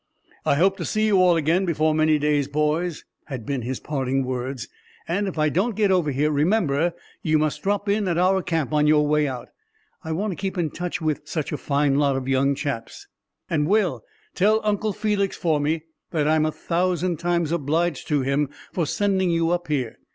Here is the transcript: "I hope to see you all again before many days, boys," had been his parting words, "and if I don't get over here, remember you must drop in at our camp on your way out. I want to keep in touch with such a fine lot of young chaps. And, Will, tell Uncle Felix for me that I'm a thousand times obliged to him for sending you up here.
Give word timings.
"I 0.47 0.55
hope 0.55 0.77
to 0.77 0.83
see 0.83 1.05
you 1.05 1.21
all 1.21 1.35
again 1.37 1.63
before 1.63 1.93
many 1.93 2.17
days, 2.17 2.47
boys," 2.47 3.05
had 3.25 3.45
been 3.45 3.61
his 3.61 3.79
parting 3.79 4.25
words, 4.25 4.67
"and 5.07 5.27
if 5.27 5.37
I 5.37 5.49
don't 5.49 5.75
get 5.75 5.91
over 5.91 6.09
here, 6.09 6.31
remember 6.31 6.93
you 7.21 7.37
must 7.37 7.61
drop 7.61 7.87
in 7.87 8.07
at 8.07 8.17
our 8.17 8.41
camp 8.41 8.73
on 8.73 8.87
your 8.87 9.05
way 9.05 9.27
out. 9.27 9.49
I 10.03 10.11
want 10.13 10.31
to 10.31 10.35
keep 10.41 10.57
in 10.57 10.71
touch 10.71 11.01
with 11.01 11.27
such 11.27 11.51
a 11.51 11.55
fine 11.57 11.99
lot 11.99 12.15
of 12.15 12.27
young 12.27 12.55
chaps. 12.55 13.05
And, 13.47 13.67
Will, 13.67 14.01
tell 14.33 14.59
Uncle 14.63 14.91
Felix 14.91 15.37
for 15.37 15.59
me 15.59 15.83
that 16.09 16.27
I'm 16.27 16.47
a 16.47 16.51
thousand 16.51 17.17
times 17.17 17.51
obliged 17.51 18.07
to 18.07 18.21
him 18.21 18.49
for 18.73 18.87
sending 18.87 19.29
you 19.29 19.51
up 19.51 19.67
here. 19.67 19.99